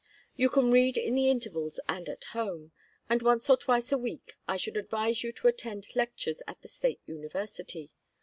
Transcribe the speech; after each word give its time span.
You 0.35 0.49
can 0.49 0.71
read 0.71 0.97
in 0.97 1.13
the 1.13 1.29
intervals 1.29 1.79
and 1.87 2.09
at 2.09 2.23
home, 2.31 2.71
and 3.07 3.21
once 3.21 3.51
or 3.51 3.55
twice 3.57 3.91
a 3.91 3.99
week 3.99 4.33
I 4.47 4.57
should 4.57 4.75
advise 4.75 5.21
you 5.23 5.31
to 5.33 5.47
attend 5.47 5.95
lectures 5.95 6.41
at 6.47 6.59
the 6.63 6.67
State 6.69 7.01
University. 7.05 7.91